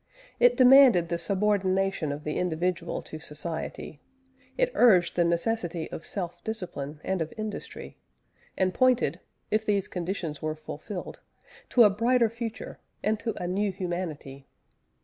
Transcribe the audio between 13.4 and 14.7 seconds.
new humanity.